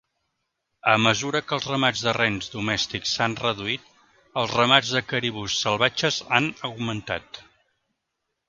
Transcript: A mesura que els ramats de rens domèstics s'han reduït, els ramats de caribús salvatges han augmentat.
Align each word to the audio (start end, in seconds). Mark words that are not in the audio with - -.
A 0.93 0.93
mesura 1.07 1.41
que 1.49 1.53
els 1.57 1.67
ramats 1.71 2.01
de 2.05 2.13
rens 2.17 2.49
domèstics 2.55 3.13
s'han 3.17 3.37
reduït, 3.41 3.85
els 4.45 4.57
ramats 4.61 4.95
de 4.97 5.05
caribús 5.13 5.61
salvatges 5.67 6.19
han 6.39 6.53
augmentat. 6.73 7.43